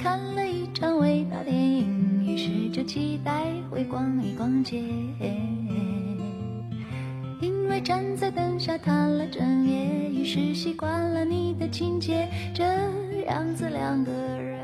[0.00, 4.82] 看了一场伟大电影，于是就期待会逛一逛街。
[7.40, 12.28] 因为站在灯下谈了整夜，于是习惯了你的情节。
[12.54, 12.64] 这
[13.26, 14.60] 样子两个人。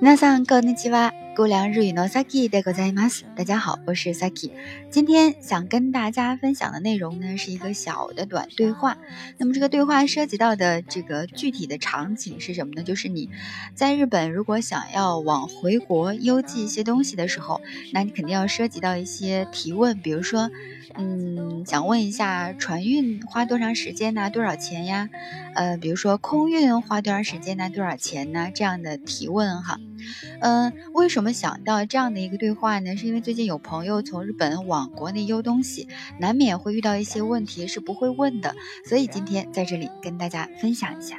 [0.00, 1.19] 那上こんにちは。
[1.36, 3.24] 姑凉日语の Saki でございます。
[3.36, 4.50] 大家好，我是 Saki。
[4.90, 8.96] 今天想跟大家分享的内容呢，是一个小的短对话。
[9.36, 12.82] 那么这个对话涉及到的这个具体的场景是什么呢？
[12.82, 13.28] 就是你
[13.74, 17.60] 在日本如果想要往回国邮寄一些东西的时候，
[17.92, 20.50] 那你肯定要涉及到一些提问，比如说，
[20.94, 24.30] 嗯，想问一下船运花多长时间呢？
[24.30, 25.10] 多少钱呀？
[25.54, 27.68] 呃，比如说空运花多长时间呢？
[27.68, 28.50] 多少钱呢？
[28.54, 29.78] 这样的提问哈。
[30.39, 32.95] 嗯，为什么想到这样的一个对话呢？
[32.95, 35.87] 是因为最近有朋友从日本往国内邮东西，
[36.19, 38.55] 难免会遇到一些问题是不会问的，
[38.87, 41.17] 所以今天在这里跟大家分享一下。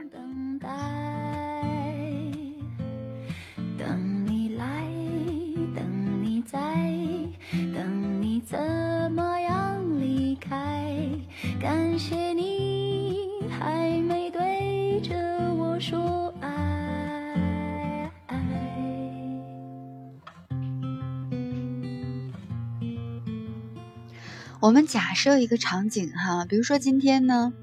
[24.61, 27.53] 我们假设一个场景哈，比如说今天呢，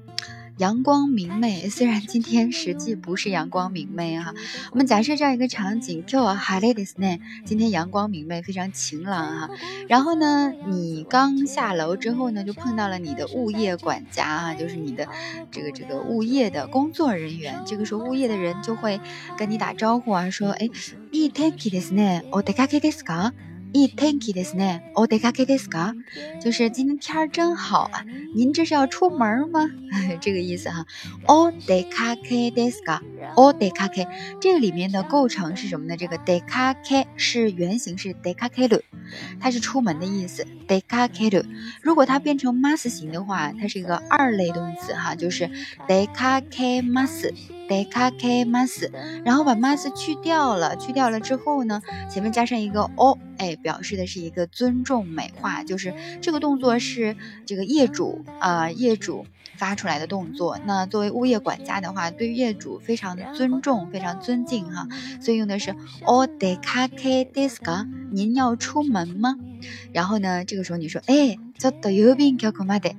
[0.57, 4.33] 阳光明媚，虽然今天实际不是阳光明媚哈。
[4.71, 9.49] 我们假设这样一个场景，今日は晴れですね，今天阳光明媚，非常晴朗哈。
[9.89, 15.09] 然后呢，你刚下楼之后呢，就碰到了你的物业管家啊，就是你的
[15.51, 17.61] 这个这个物业的工作人员。
[17.65, 19.01] 这个时候，物业的人就会
[19.37, 20.69] 跟你打招呼啊，说：“哎，
[21.11, 22.23] いい天気ですね。
[22.31, 23.33] お出かけですか？”
[23.73, 24.89] いい天気ですね。
[24.95, 25.93] お出かけですか？
[26.41, 28.05] 就是今天天儿真好啊！
[28.33, 29.69] 您这是要出门吗？
[30.21, 30.85] 这个意思哈。
[31.27, 33.01] お出かけですか？
[33.35, 34.07] お出かけ，
[34.39, 35.97] 这个里面的构成是什么呢？
[35.97, 38.83] 这个出かけ是原型是出かける，
[39.41, 40.45] 它是出门的意思。
[40.69, 41.43] 出かける，
[41.81, 45.49] 如果它变成 mas 形的话，它是一个二类动词哈，就是
[45.85, 47.33] 出かけます。
[47.69, 48.91] 出かけます，
[49.23, 57.15] 然后把 mas 去掉了，去掉了之后呢，前面加上一个 o，哎，表示的是一个尊重美化，就是这个动作是
[57.45, 59.25] 这个业主啊，业主
[59.57, 60.59] 发出来的动作。
[60.65, 64.87] 那作为物业管家的话，对业主非常的尊重，非常尊敬哈，
[65.19, 67.87] 所以用的是お出かけですか？
[68.11, 69.37] 您要出门吗？
[69.91, 72.95] 然后呢，这个时候你说，哎，ちょっと郵便局まで，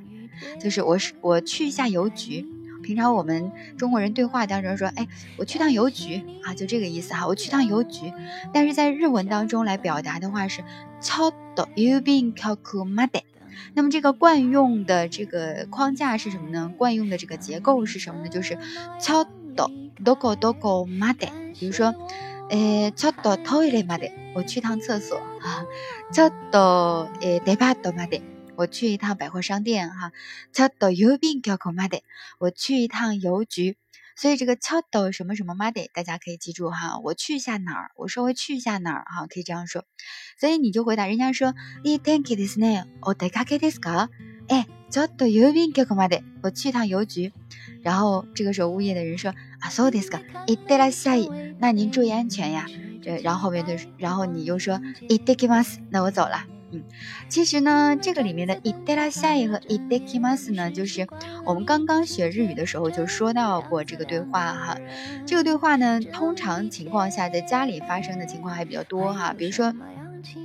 [0.60, 2.44] 就是我是我去一下邮局。
[2.90, 8.12] 平常我们中国人对话当中说，哎，我去趟邮局啊，就这个意思哈，我去趟邮局。
[8.52, 10.62] 但是在日文当中来表达的话是
[11.00, 12.42] 超的郵便局
[12.84, 13.22] まで。
[13.74, 16.72] 那么这个惯用的这个框架是什么呢？
[16.76, 18.28] 惯用的这个结构是什么呢？
[18.28, 18.58] 就是
[19.00, 19.70] 超的
[20.04, 21.28] どこどこまで。
[21.58, 21.94] 比如说，
[22.50, 25.64] 呃，超的トイレまで，我去趟厕所啊。
[26.12, 26.60] 超的
[27.20, 28.20] 呃デパートまで。
[28.60, 30.12] 我去一趟百货商店哈，
[30.52, 32.02] ちょっと郵便局まで。
[32.38, 33.76] 我去一趟邮局，
[34.16, 36.98] 所以这个ちょっと什么什么まで，大家可以记住哈。
[37.02, 37.90] 我去一下哪儿？
[37.96, 39.84] 我稍微去一下哪儿哈，可以这样说。
[40.38, 41.54] 所以你就回答人家说，
[41.84, 42.84] いい天気ですね。
[43.02, 44.08] お出かけですか？
[44.48, 46.22] 哎，ちょっと郵便局まで。
[46.42, 47.32] 我去一趟邮局。
[47.82, 50.20] 然后这个时候物业的人说，あ、そうですか。
[50.46, 51.28] いってらっしゃい。
[51.58, 52.66] 那您注意安全呀。
[53.02, 55.78] 这然后后面就，然后你又说いってきます。
[55.90, 56.46] 那我走了。
[56.72, 56.82] 嗯，
[57.28, 61.06] 其实呢，这个里面的イデラ下一和イデキマス呢，就是
[61.44, 64.78] 我们刚刚学日语的时候就说到过这个对话哈。
[65.26, 69.72] 这个对话呢，通常情况下在家里发生的情况还比较多哈，比如说。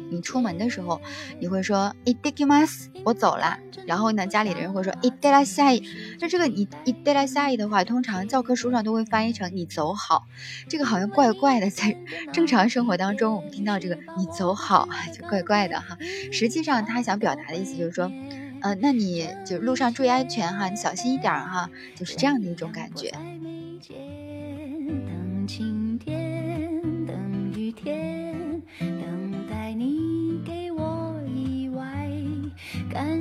[0.09, 1.01] 你出门的时候，
[1.39, 3.57] 你会说“いってきます”，我走了。
[3.87, 5.81] 然后呢，家里的人会说“いってらっしゃい”。
[6.19, 10.27] 那这个“いいってらっしゃい”的话，通常教科书上都会翻译成“你走好”。
[10.69, 11.97] 这个好像怪怪的，在
[12.31, 15.97] 正常生活当中，我们听到这个“你走好”就怪怪的哈。
[16.31, 18.11] 实际上，他想表达的意思就是说，
[18.61, 23.11] 呃，那你就路上注意安全哈，你小心一点哈，就是这样的一种感觉。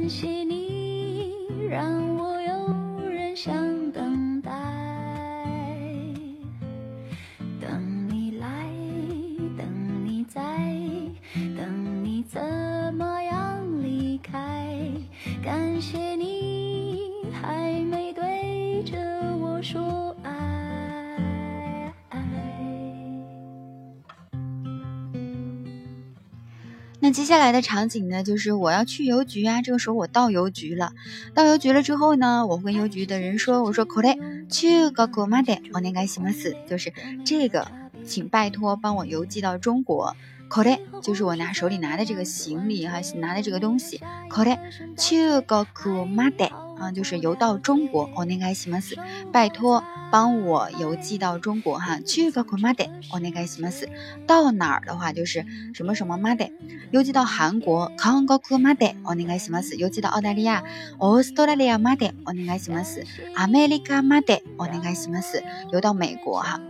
[0.07, 1.34] 谢你
[1.69, 2.05] 让
[27.14, 29.62] 接下来的场景呢，就是我要去邮局啊。
[29.62, 30.93] 这个时候我到邮局了，
[31.35, 34.17] 到邮局了之后呢，我会跟邮局的人说：“我说これ
[34.49, 36.93] 中国までお願いします。”就是
[37.25, 37.67] 这个
[38.05, 40.14] 请拜托帮我邮寄到中国。
[40.50, 44.00] これ就是我拿手里拿的这个行李哈，拿的这个东西。
[44.29, 44.58] これ
[44.97, 48.08] 中国まで 啊，就是邮到中国。
[48.14, 48.97] お願いします。
[49.32, 51.99] 拜托帮我邮寄到中国哈。
[52.00, 53.88] 中国までお願いします。
[54.26, 55.44] 到哪儿的话就是
[55.75, 56.52] 什么什么まで。
[56.91, 57.91] 邮寄到韩国。
[57.97, 59.76] 韓国までお願いします。
[59.76, 60.64] 邮寄到澳大利亚。
[60.99, 63.05] オーストラリアまでお願いします。
[63.37, 65.43] アメリカまでお願いします。
[65.73, 66.61] 邮到美国哈。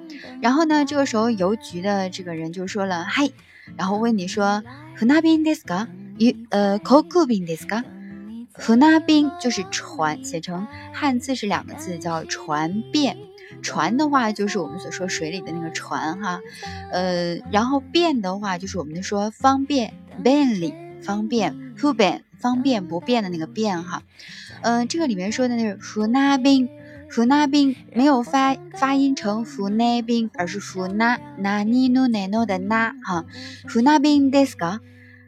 [0.42, 3.30] 然后呢，这个时候邮局的这个人就说了，嗨。
[3.76, 4.64] 然后问你说，
[4.96, 5.86] 船便ですか？
[6.18, 7.84] 一呃，航空便ですか？
[8.57, 13.17] 船便就是船，写成汉字是两个字，叫船变。
[13.61, 16.41] 船的话就是我们所说水里的那个船哈，
[16.91, 19.93] 呃，然后变的话就是我们说方便、
[20.23, 24.03] 便利、方便、不便、方便不变的那个变哈。
[24.61, 26.69] 嗯，这个里面说的那是船便。
[27.07, 33.25] 福那宾没有发发音成福那宾，而是福那那尼努奈诺的那哈。
[33.67, 34.79] 福那宾 deska，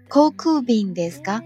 [0.07, 1.43] 空宾 deska。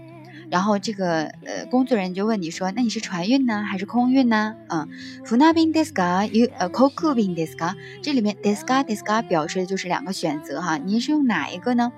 [0.52, 4.54] 然后这个呃工作人员就问你说，那你是船运呢还是空运呢？
[4.68, 4.86] 嗯，
[5.24, 7.74] 福那宾 deska 有呃空库宾 deska。
[8.02, 11.90] 这里面 deska deska 表示的就是两个选择哈，您是用哪一个呢？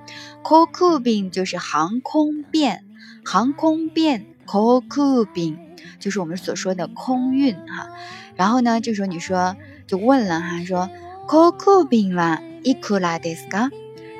[0.45, 2.85] 空库宾就是航空便，
[3.25, 5.59] 航空便空库宾
[5.99, 7.89] 就是我们所说的空运哈。
[8.37, 9.57] 然后呢，这时候你说
[9.89, 10.89] 就问了哈，说
[11.27, 13.49] “koku bin wa ikura desu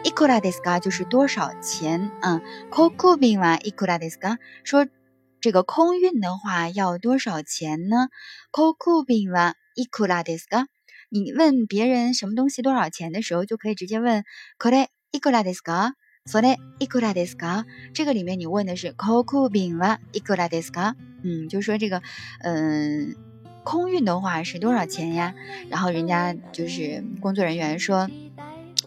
[0.05, 0.81] いくらですか？
[0.81, 2.11] 就是多少钱？
[2.23, 4.39] 嗯，空库便いくらですか？
[4.63, 4.87] 说
[5.41, 8.09] 这个空运的话要多少钱呢？
[8.51, 9.31] 空库便
[9.77, 10.67] いくらですか？
[11.11, 14.25] 你问别人什么东西多少钱的时候，就可以直接问
[14.59, 15.95] これいくらですか？
[16.27, 17.65] それいくらですか？
[17.95, 19.79] 这个里面你问的是空库便
[20.13, 20.97] いくらですか？
[21.23, 22.03] 嗯，就说这个，
[22.43, 23.17] 嗯、
[23.65, 25.35] 空运的话是多少钱呀？
[25.71, 28.07] 然后人家就是工作人员说。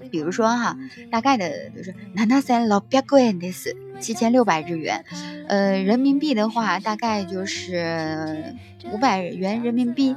[0.08, 0.78] 比如说哈，
[1.12, 5.06] 大概的就是七千六百元的是七千六百日元，
[5.48, 8.56] 呃，人民币的话大概就是
[8.92, 10.16] 五百元人民币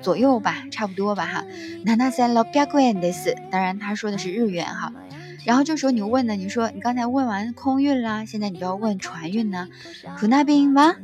[0.00, 1.44] 左右吧，差不多吧哈。
[1.84, 4.92] 七千六百元的是，当然他说的是日元哈。
[5.44, 9.68] 然后这时候你问呢，你说你刚才问完空运啦，现在你就要问船运呢，
[10.18, 10.96] 船那边吗？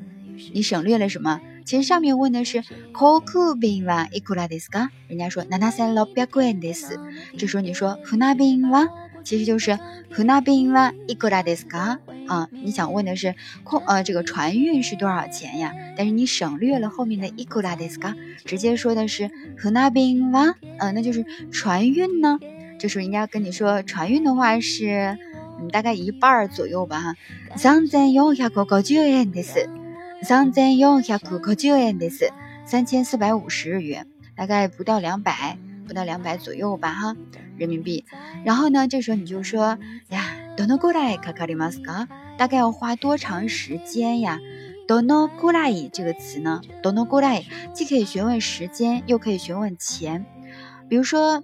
[0.53, 1.41] 你省略了什么？
[1.66, 4.90] 其实上面问的是航空便はいくらですか？
[5.08, 6.98] 人家说七千六百円です。
[7.38, 8.88] 这时候你说船便は，
[9.24, 9.78] 其实就是
[10.10, 12.00] 船便はいくらですか？
[12.28, 15.74] 啊，你想问的是空呃这个船运是多少钱呀？
[15.98, 18.16] 但是你省略了后面的いくらですか，
[18.46, 22.40] 直接说的是船便は，嗯，那就是船运呢。
[22.80, 25.18] 这时候人家跟你说船运的话是
[25.60, 27.16] 嗯大概一半左右吧哈，
[27.56, 29.68] 三千四百五十円です。
[30.24, 32.32] 三千四百五十元です，
[32.66, 37.16] 三千四百五十日元，大概不到两百，不到两百左右吧，哈，
[37.58, 38.04] 人民币。
[38.44, 39.78] 然后呢，这时候你就说
[40.10, 40.24] 呀，
[40.58, 42.08] どのくらいかかりますか？
[42.38, 44.40] 大概要花多长时间呀？
[44.88, 46.62] どのくらい这个词呢？
[46.82, 50.26] どのくらい既可以询问时间，又可以询问钱。
[50.90, 51.44] 比如说。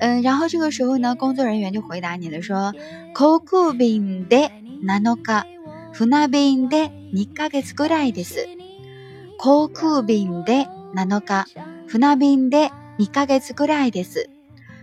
[0.00, 2.72] 嗯，然后这个时候呢，工作人员就回答你了，说
[3.14, 4.50] 航空便で
[4.82, 5.44] 7日、
[5.92, 8.48] 船便で2ヶ月ぐらいです。
[9.38, 11.46] 航空便で7日、
[11.86, 14.30] 船便で2ヶ月ぐらいです。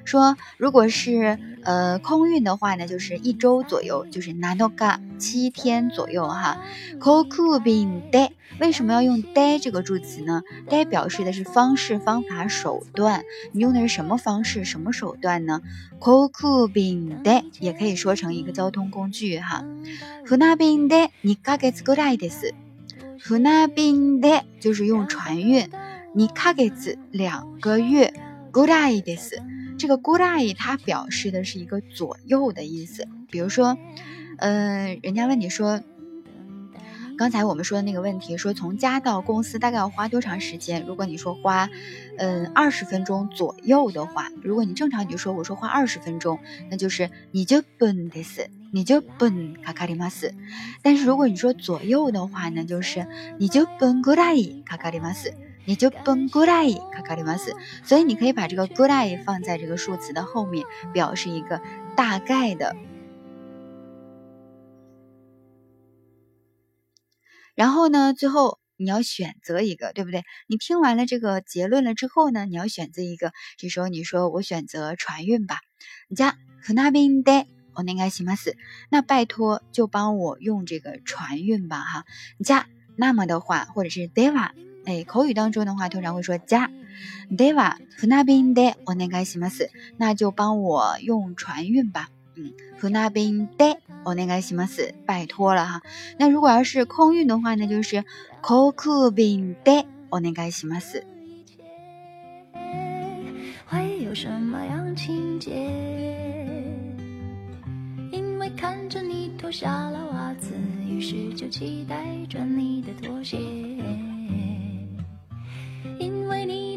[0.05, 6.61] 说，如果是呃空运的话呢，就是一周左右，就是 nanoga 七天左右哈。
[6.99, 13.23] koku bin de 为什么要用 de 这个助词呢？de 表示的是方式、方法、手段。
[13.51, 15.61] 你用的是什么方式、什么手段呢
[15.99, 19.65] ？koku bin de 也可以说成一个交通工具哈。
[20.25, 22.53] funa bin de ni kagetsu gurai desu。
[23.19, 25.67] funa bin de 就是用船运
[26.15, 28.13] ，ni kagez 两个月
[28.51, 29.41] ，gurai desu。
[29.77, 33.07] 这个 “gurai” 它表示的是一个左右的意思。
[33.29, 33.77] 比如说，
[34.37, 35.81] 嗯，人家问你说，
[37.17, 40.85] 刚才我们说的那个问题，说从家到公司大概要花多长时间？
[40.85, 41.69] 如果你说花，
[42.17, 46.39] 嗯，二十分钟左右的话，如果你正常你就说我说花二十分钟，
[46.69, 50.33] 那就是你就本的斯，你就本卡卡里马斯。
[50.81, 55.33] 但是如果你说左右的话呢，就是你就本 “gurai” 卡卡里马斯。
[55.64, 57.54] 你就奔过来卡卡里马斯。
[57.84, 61.60] 所以你可以把这个过来放在这个数词的后面，表示一个
[61.96, 62.76] 大概的。
[67.54, 70.22] 然后呢，最后你要选择一个，对不对？
[70.46, 73.32] 你听完了这个结论了之后呢，你要选择一个。
[73.58, 75.58] 这时候你说我选择船运吧。
[76.10, 78.54] じゃ、船便でお願いします。
[78.88, 82.04] 那拜托就帮我用这个船运吧，哈。
[82.38, 82.64] じゃ、
[82.96, 84.52] 那么的话，或者是では，
[84.84, 86.68] 哎，口语当中的话通常会说じゃ、
[87.30, 89.70] では船便でお願いします。
[89.98, 92.08] 那就帮我用船运吧。
[92.36, 94.94] 嗯，船便でお願いします。
[95.06, 95.82] 拜托了哈。
[96.18, 98.04] 那如果要是空运的话呢，就是
[98.40, 101.04] 航空便でお願いします。
[103.66, 105.50] 会有什么样情节？
[108.10, 110.52] 因为看着你脱下了袜子，
[110.84, 113.38] 于是就期待穿你的拖鞋。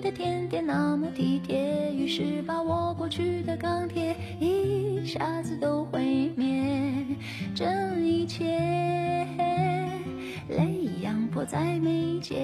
[0.08, 7.04] 因为你的甜点那么体贴，于是把我过去的钢铁一下子都毁灭。
[7.54, 7.66] 这
[8.00, 8.46] 一切，
[10.48, 12.38] 泪一样迫在眉间，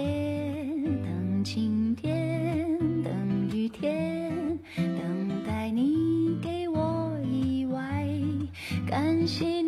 [1.02, 4.58] 等晴天，等雨天。
[4.76, 8.06] 等待你给我意外
[8.86, 9.62] 感谢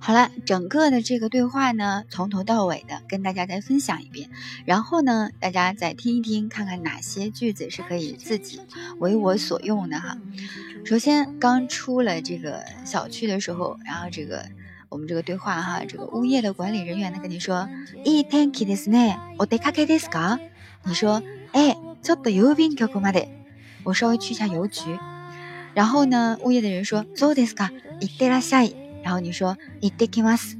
[0.00, 4.30] 好了，整个的这个对话呢，从头到尾的跟大家再分享一遍。
[4.64, 8.60] 然后呢，大家再听一听，看看哪些句子是可以自己
[8.98, 10.16] 为我所用的哈。
[10.84, 14.46] 首先，刚出了这个小区的时候，然后这个
[14.88, 17.68] 我们这个对话哈，这个物业的管理人员呢跟你说，
[18.04, 19.18] いい天気ですね。
[19.38, 20.38] お出かけですか？
[20.84, 21.20] 你说，
[21.52, 23.26] 哎，ちょっと郵便局まで，
[23.82, 24.96] 我稍微去一下邮局。
[25.74, 27.72] 然後呢，物业的人说，そうですか。
[28.00, 28.79] 行ってらっしゃい。
[29.02, 30.56] 然后你说，行ってきます。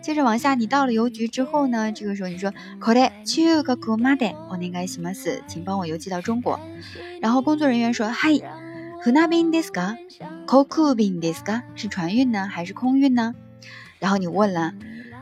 [0.00, 1.90] 接着往下，你到了邮局之后呢？
[1.92, 6.58] 这个时候你说，これ中国までお願いします，请帮我邮寄到中国。
[7.20, 8.42] 然后工作人員说，はい、
[9.02, 9.96] 船便ですか？
[10.46, 11.62] 航空便ですか？
[11.74, 13.34] 是船运呢，还是空运呢？
[13.98, 14.72] 然后你问了，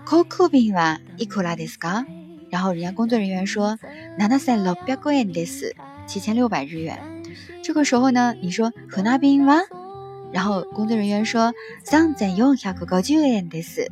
[0.05, 2.05] 航空便はいくらですか？
[2.51, 3.79] 然后人家工作人员说，
[4.19, 5.75] 七千六百円です，
[6.07, 6.99] 七千六百日元。
[7.63, 9.63] 这个时候呢，你说船便は？
[10.33, 11.53] 然后工作人员说，
[11.85, 13.89] 三千四百五十円です。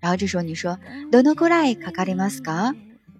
[0.00, 0.78] 然后这时候你说
[1.10, 2.74] どのくらいかかりますか？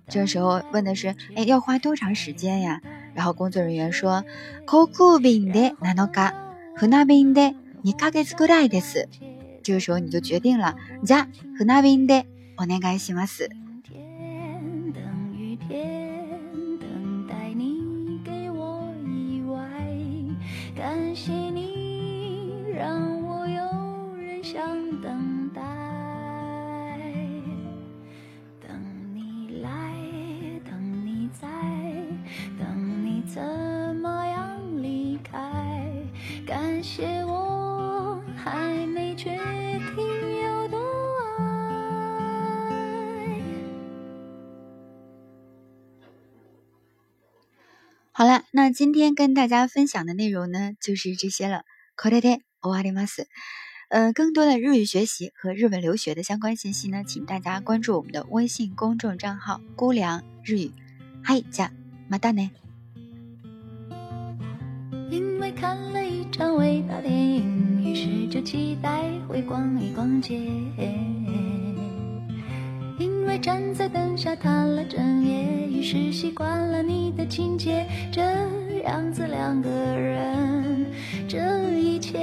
[0.08, 2.80] 这时候问的是，哎，要花多长时间呀？
[3.14, 4.24] 然后工作人员说，
[4.66, 6.34] 航空便で七日、
[6.76, 9.08] 船便で二ヶ月くらいです。
[9.62, 11.26] 这个时候你就决定了，じゃ
[11.58, 13.48] 船便でお願いします。
[48.20, 51.64] 好了，那今天跟大家分享的内容呢，就是这些了。
[51.96, 53.26] これで終わります。
[53.88, 60.72] 呃，更多的日语学习和日本留学的相关信息呢，请大家关注我们的微信公众账号“姑凉日语”。
[61.22, 61.70] 嗨，加
[62.08, 62.50] 马达呢。
[65.10, 70.40] 因为看了一场伟大电影，于是就期待会逛一逛街。
[73.41, 77.87] 站在灯下谈了整夜，于是习惯了你的亲切。
[78.11, 78.21] 这
[78.83, 80.85] 样子两个人，
[81.27, 81.39] 这
[81.73, 82.19] 一切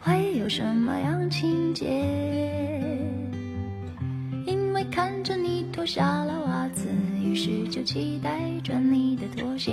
[0.00, 1.86] 会有什么样情节？
[4.46, 6.88] 因为看着你脱下了袜子，
[7.22, 9.70] 于是就期待穿你的拖鞋。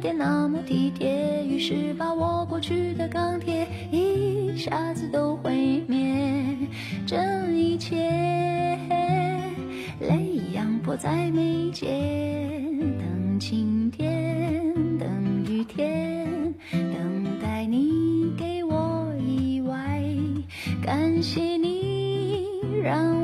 [0.00, 6.56] 点那么体贴，于是把我过去的钢铁一下子都毁灭。
[7.06, 7.16] 这
[7.52, 7.96] 一切，
[10.00, 11.88] 泪一样迫在眉间。
[12.98, 20.02] 等晴天，等雨天，等待你给我意外。
[20.82, 22.46] 感谢你，
[22.82, 23.19] 让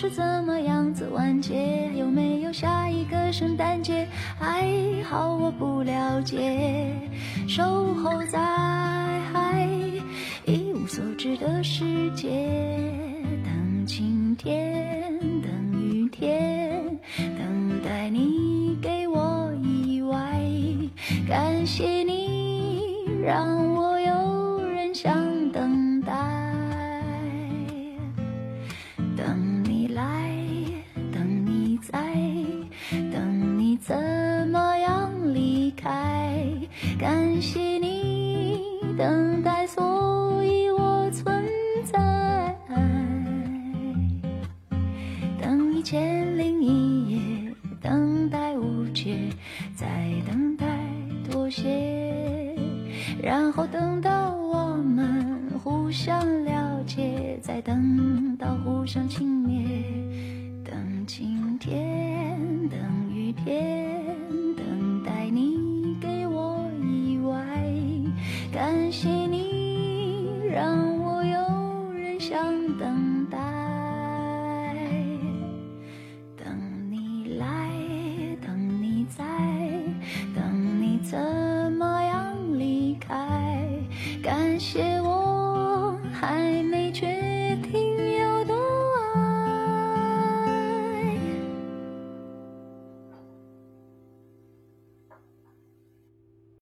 [0.00, 1.90] 是怎么样子完结？
[1.96, 4.06] 有没有下一个圣诞节？
[4.38, 4.64] 还
[5.02, 6.86] 好我不了解。
[7.48, 8.38] 守候在
[10.46, 12.30] 一无所知的世界，
[13.42, 20.16] 等晴天，等雨天，等待你给我意外。
[21.28, 22.84] 感谢你，
[23.24, 23.97] 让我
[33.88, 33.96] 怎
[34.50, 36.44] 么样离开？
[37.00, 38.60] 感谢你
[38.98, 39.27] 等